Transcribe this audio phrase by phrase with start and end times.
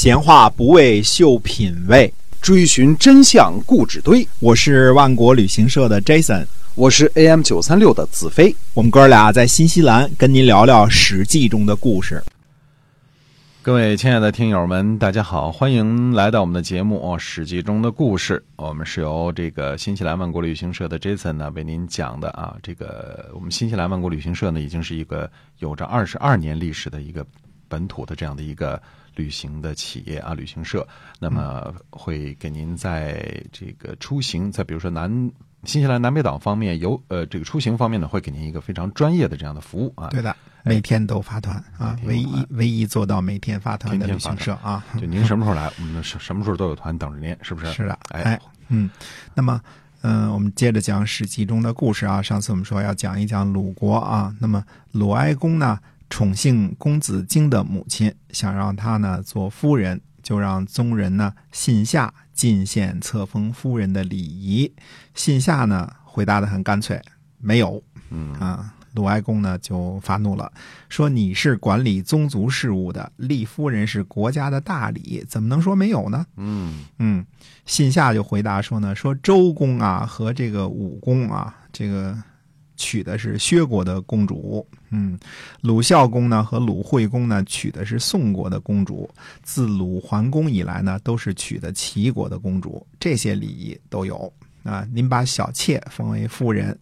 [0.00, 4.24] 闲话不为秀品味，追寻真相固执堆。
[4.38, 8.54] 我是万国旅行社的 Jason，我是 AM 九三六的子飞。
[8.74, 12.22] 我们哥俩在新西兰跟您聊聊《史记》中的故事。
[13.60, 18.40] 各位亲爱的听友们，大家好，欢迎来到我们的节目《史记》中的故事。
[18.54, 22.54] 我们是由这个新西兰万国旅行社的 Jason 呢为您讲的啊。
[22.62, 25.28] 这个我们新西兰万国旅行社呢，已经是一个
[25.58, 27.26] 有着二十二年历史的一个
[27.68, 28.80] 本土的这样的一个
[29.14, 30.86] 旅行的企业啊，旅行社。
[31.18, 35.10] 那么会给您在这个出行，在比如说南
[35.64, 40.08] 新西兰南北岛方面有呃这个出行方面呢，会给您一个非常专业的这样的服务啊。
[40.08, 40.34] 对的。
[40.64, 44.84] 每天都发团啊，唯一唯一做到每天发团的旅行社啊。
[45.00, 47.72] 就您什么时候来，我们什什么时候都有团等着您，是不是？
[47.72, 48.90] 是的，哎，嗯，
[49.34, 49.58] 那么，
[50.02, 52.20] 嗯，我们接着讲《史记》中的故事啊。
[52.20, 54.62] 上次我们说要讲一讲鲁国啊，那么
[54.92, 55.78] 鲁哀公呢
[56.10, 64.72] 宠幸公子荆的母亲，想让他呢做夫人，就让宗人呢信下进献册封夫人的礼仪。
[65.14, 67.00] 信下呢回答的很干脆，
[67.38, 68.74] 没有，嗯啊。
[68.94, 70.50] 鲁哀公呢就发怒了，
[70.88, 77.24] 说：“你是管理宗族事务的，立夫人是国家的大礼，怎么能说没有呢？”嗯嗯，
[77.64, 82.16] 信下就回答说呢：“说周公啊和这个武公啊，这个
[82.78, 85.18] 娶的是薛国的公主，嗯，
[85.60, 89.10] 鲁孝公呢和鲁惠公呢娶的是宋国的公主，
[89.42, 94.88] 自鲁桓公以来呢都是娶的齐国的公主，这些礼仪都有啊。
[94.90, 96.74] 您把小妾封为夫人。”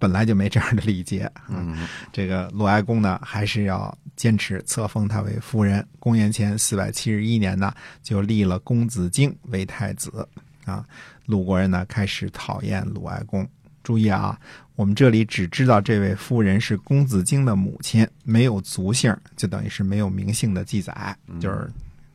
[0.00, 1.76] 本来就没这样的礼节，嗯，
[2.12, 5.84] 这个鲁哀公呢，还是要坚持册封她为夫人。
[5.98, 10.24] 公元前四百七十一年呢，就立了公子荆为太子。
[10.64, 10.86] 啊，
[11.26, 13.44] 鲁国人呢开始讨厌鲁哀公。
[13.88, 14.38] 注意啊，
[14.76, 21.70] 我们这里只知道这位夫人是公子荆的母亲，没有族姓，就等于是没有名姓的记载，就是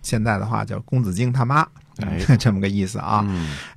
[0.00, 1.68] 现在的话叫公子荆他妈，
[2.40, 3.22] 这么个意思啊。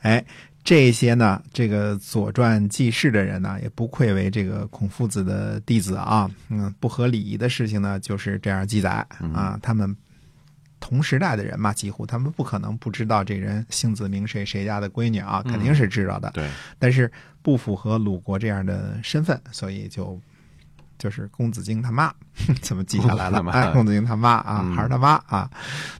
[0.03, 0.23] 哎。
[0.63, 6.29] 这些呢，这个《左传》记事的人呢，也不愧为这个孔夫子的弟子啊。
[6.49, 9.57] 嗯，不合礼仪的事情呢，就是这样记载啊。
[9.59, 9.97] 他们
[10.81, 16.29] 同时代的人嘛，几乎他们不可能不知道这人姓子名谁，谁家的闺女啊，肯定是知道的。
[16.31, 17.09] 对，但是
[17.41, 20.19] 不符合鲁国这样的身份，所以就
[20.97, 22.13] 就是公子荆他妈
[22.61, 23.41] 怎么记下来了？
[23.51, 25.49] 哎，公子荆他妈啊，孩儿他妈啊。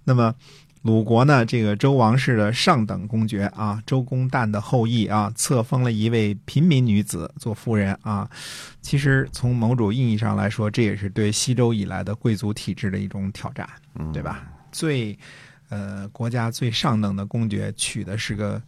[0.04, 0.36] 那么。
[0.84, 8.28] 鲁国呢，这个周王室的上等公爵啊，周公旦的后裔啊，册封了一位平民女子做夫人啊。
[8.82, 13.70] 其实从某种意义上来说，这也是对西周以来的贵族体制的一种挑战，
[14.12, 14.44] 对吧？
[14.72, 15.18] 最
[15.70, 18.62] 呃，国家最上等的公爵娶的是个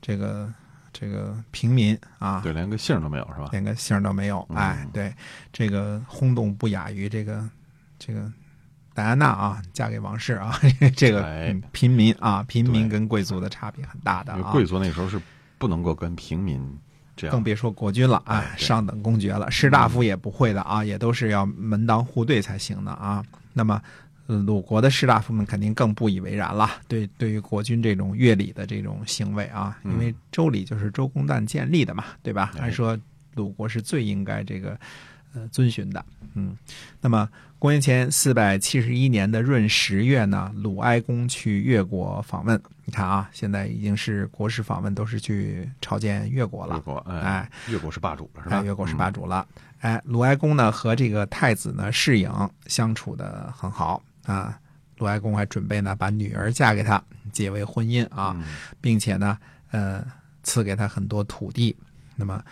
[0.00, 0.52] 这个
[0.92, 3.48] 这个平民啊，对，连个姓都没有是吧？
[3.52, 5.14] 连个姓都没有，哎，对，
[5.52, 7.48] 这个轰动不亚于这个
[7.98, 8.30] 这个。
[8.94, 10.58] 戴安娜啊，嫁给王室啊，
[10.96, 11.24] 这个
[11.70, 14.50] 平民啊，平民跟贵族的差别很大的啊。
[14.50, 15.20] 贵族那时候是
[15.56, 16.60] 不能够跟平民
[17.14, 23.24] 这样，更别说国君了啊，上等公爵了，士大夫也不会的啊，也都是要门当户对才行的啊。
[23.52, 23.80] 那么
[24.28, 32.52] 鲁国的士大夫们肯定更不以为然了，对对于国君这种乐礼的这种行为啊，因为周礼就是周公旦建立的嘛，对吧？
[32.60, 32.96] 按说
[33.34, 34.78] 鲁国是最应该这个。
[35.34, 36.02] 呃，遵循的，
[36.32, 36.56] 嗯，
[37.02, 37.28] 那么
[37.58, 42.58] 公元前四百七十一年的闰十月呢，鲁哀公去越国访问。
[42.86, 46.76] 你看啊，现在已经是国事访问都是去朝见越国了。
[46.76, 48.62] 越国，哎，越国是霸主了，是吧？
[48.62, 49.46] 越国是霸主了。
[49.80, 52.32] 哎，鲁哀公呢和这个太子呢世颖
[52.66, 54.02] 相处的很好
[54.32, 54.60] 啊。
[54.98, 57.00] 鲁哀公还准备呢把女儿嫁给他，
[57.32, 58.36] 结为婚姻啊，
[58.80, 59.38] 并且呢，
[59.70, 60.04] 呃，
[60.42, 61.76] 赐给他很多土地。
[62.16, 62.44] 那么，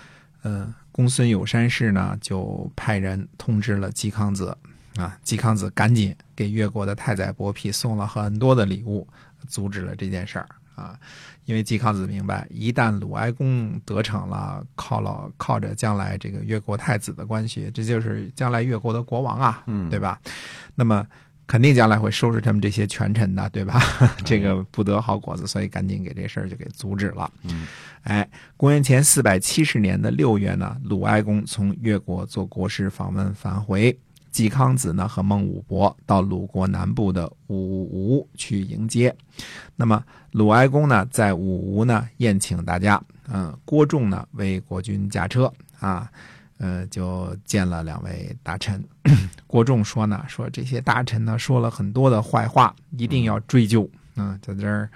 [0.42, 0.74] 呃。
[0.92, 4.56] 公孙有山氏呢，就派人通知了季康子，
[4.96, 9.06] 啊，季康子赶紧给越国的太宰伯嚭送了很多的礼物，
[9.46, 10.98] 阻止了这件事儿啊。
[11.44, 20.18] 因为季康子明白，一旦鲁哀公得逞了，靠了靠着将来这个越国太子的关系，这就是将来越国的国王啊，对吧？
[20.76, 21.06] 那么。
[21.46, 23.80] 肯定将来会收拾他们这些权臣的，对吧？
[24.24, 27.30] 这个不得好果子，所以赶紧给这事儿就给阻止了。
[27.44, 27.66] 嗯，
[28.02, 33.96] 哎，公元前四百七十年的六月呢，鲁哀公从越国做国事访问返回，
[34.32, 39.14] 季康子呢和孟武伯到鲁国南部的武吴去迎接。
[39.76, 46.10] 那么鲁哀公呢在武吴呢宴请大家，嗯，郭仲呢为国君驾车啊。
[46.58, 48.82] 呃，就见了两位大臣。
[49.46, 53.88] 郭仲说呢，说这些大臣呢说了很多的坏话，一定要追究。
[54.16, 54.88] 嗯，在这儿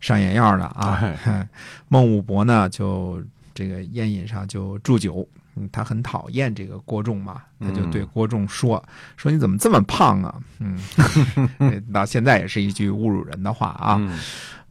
[0.00, 1.02] 上眼药了啊。
[1.88, 3.22] 孟武伯呢，就
[3.54, 8.82] 这个宴饮上就祝酒嗯他很讨厌这个郭仲嘛，他就对郭仲说
[9.16, 10.78] ：“说你怎么这么胖啊？”嗯，
[11.92, 13.96] 到现在也是一句侮辱人的话啊。
[13.98, 14.18] 嗯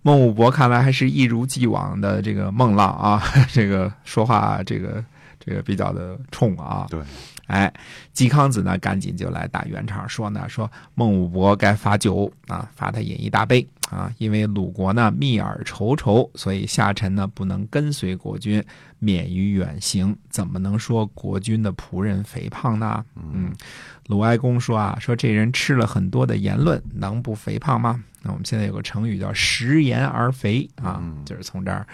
[0.03, 5.03] 孟武伯看来还是一如既往的这个孟浪啊， 这个说话这个
[5.45, 6.87] 这个比较的冲啊。
[6.89, 6.99] 对，
[7.47, 7.71] 哎，
[8.13, 18.63] 嵇康子呢，赶紧就来打圆场，说呢，说孟武伯该罚酒啊，罚他饮一大杯啊，因为鲁国呢密耳稠稠，所以下臣呢不能跟随国君，
[18.97, 23.05] 免于远行，怎么能说国君的仆人肥胖呢？
[23.15, 23.53] 嗯，
[24.07, 28.03] 鲁哀公说啊，说这人吃了很多的言论，能不肥胖吗？
[28.23, 31.85] 那我们现在有个成语叫食言而肥啊，就是从这儿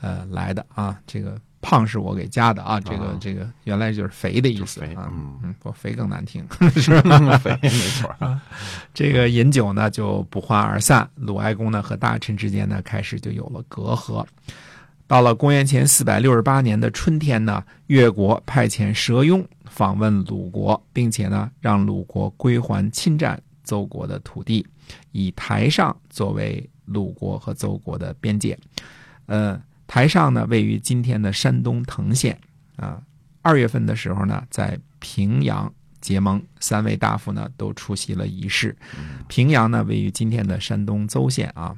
[0.00, 1.36] 呃来的啊，这个。
[1.60, 6.46] 胖是我给加的啊，这个、这个原来就是肥的意思啊，嗯嗯，不肥更难听。
[6.48, 8.40] 肥没错儿，
[8.94, 14.24] 这个饮酒呢就不欢而散，鲁哀公呢和大臣之间呢开始就有了隔阂。
[15.06, 24.66] 到了公元前四百六十八年的春天呢，越国派遣佘庸访问鲁国，并且呢让鲁国归还侵占邹国的土地，
[25.12, 28.56] 以台上作为鲁国和邹国的边界。
[29.26, 29.60] 呃，
[29.90, 32.38] 台上呢位于今天的山东滕县
[32.76, 33.02] 啊。
[33.42, 38.76] 二月份的时候呢，在平阳结盟，三位大夫呢都出席了仪式。
[39.26, 41.76] 平阳呢位于今天的山东邹县啊。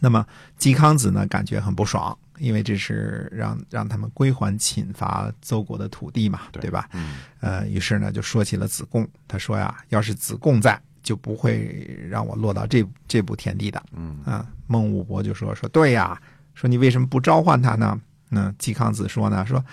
[0.00, 0.26] 那么
[0.58, 6.88] 嵇康子呢感觉很不爽，因为这是让让他们归还侵伐邹国的土地嘛，对对吧？
[6.94, 13.80] 嗯呃，于是呢就说起了子贡，他说呀，要是子贡在，就不会让我落到这这步田地的。
[13.92, 16.20] 嗯啊，孟武伯就说说对呀，
[16.54, 18.00] 说你为什么不召唤他呢？
[18.28, 19.64] 那季康子说呢，说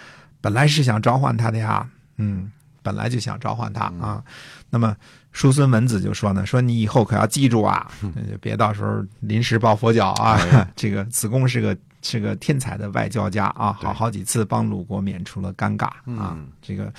[0.41, 1.87] 本来是想召唤他的呀，
[2.17, 2.51] 嗯，
[2.81, 4.23] 本来就想召唤他啊。
[4.69, 4.95] 那么
[5.31, 10.39] 叔孙文子就说呢，说你以后可要记住啊，呃别到时候临时抱佛脚啊。
[10.75, 16.33] 这个子贡是个是个天才的外交家啊，好好几次帮鲁国免除了尴尬啊。
[16.33, 16.91] 嗯这个，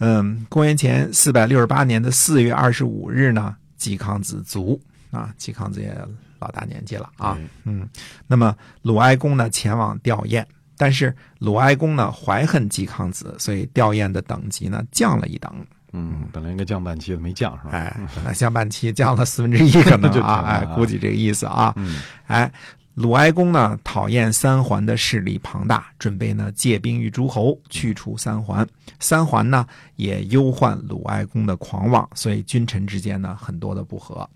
[0.00, 4.78] 嗯，公元前四百六十八年的四月二十五日呢，季康子卒
[5.10, 5.96] 啊，季康子也
[6.40, 7.34] 老大年纪了啊。
[7.34, 7.88] 对嗯，
[8.26, 10.44] 那么鲁哀公呢前往吊唁，
[10.76, 15.52] 但是鲁哀公呢怀恨季康子，所以吊唁的等级呢降了一等。
[15.92, 17.70] 嗯，本来应该降半期的没降是吧？
[17.72, 21.72] 哎，本来降半期降了四分之一可能 就降啊，了哎啊，估计这个意思啊。
[21.76, 22.52] 嗯哎，
[22.94, 28.64] 鲁哀公呢讨厌三桓的势力庞大，准备呢借兵于诸侯，去除三桓。
[29.00, 29.66] 三桓呢
[29.96, 34.28] 也忧患鲁哀公的狂妄，所以君臣之间呢很多的不和。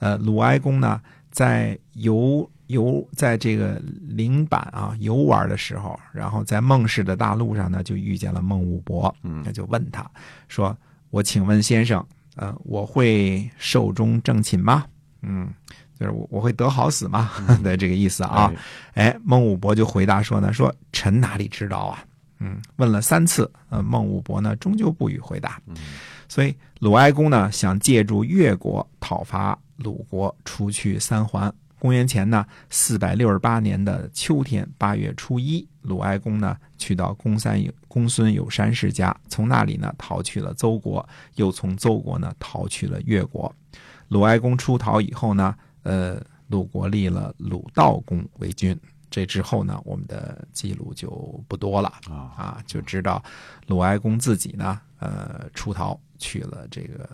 [0.00, 1.00] 呃，鲁哀公呢
[1.38, 10.04] 在游游在这个陵坂啊游玩的时候，然后在孟氏的大路上呢就遇见了孟武伯，嗯那就问他
[10.48, 10.76] 说
[11.10, 12.04] ：“我请问先生，
[12.34, 14.84] 呃，我会寿终正寝吗？”
[15.22, 15.48] 嗯。
[15.96, 17.30] 就是我我会得好死吗？
[17.62, 18.52] 的这个意思啊，
[18.94, 22.04] 哎哎，孟武伯就回答说呢，说臣哪里知道啊？
[22.40, 25.60] 嗯，问了三次，呃，孟武伯呢终究不予回答。
[25.68, 25.76] 嗯
[26.28, 31.52] 所以鲁哀公呢想借助越国讨伐鲁国，除去三桓。
[31.80, 43.54] 公元前呢四百六十八年的秋天八月初一，鲁哀公呢去到公三有公孙有山氏家，从那里呢逃去了邹国，又从邹国呢逃去了越国。
[44.08, 45.54] 鲁哀公出逃以后呢，
[45.84, 48.76] 呃，鲁国立了鲁道公为君。
[49.10, 51.08] 这之后呢，我们的记录就
[51.46, 53.22] 不多了啊啊，就知道
[53.68, 57.08] 鲁哀公自己呢，呃，出逃去了这个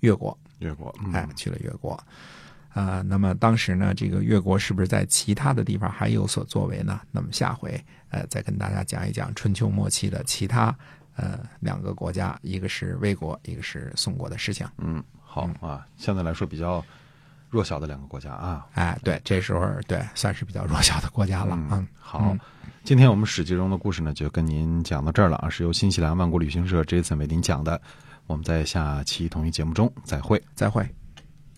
[0.00, 1.98] 越国，越国嗯哎，去了越国。
[2.72, 7.00] 啊、那么当时呢，这个越国是不是在其他的地方还有所作为呢？
[7.10, 7.72] 那么下回
[8.10, 10.72] 呃再跟大家讲一讲春秋末期的其他
[11.16, 14.64] 呃两个国家，一个是魏国，一个是宋国的事情。
[14.78, 16.84] 嗯好啊，相对来说比较
[17.48, 18.68] 弱小的两个国家啊。
[18.74, 21.58] 哎，对，这时候对算是比较弱小的国家了。
[21.72, 22.36] 嗯，好，
[22.84, 27.82] 今天我们史记中的故事呢，就跟您讲到这儿了啊，是由新西兰万国旅行社 Jason 为您讲的。
[28.30, 30.40] 我们在下期同一节目中再会。
[30.54, 30.99] 再会。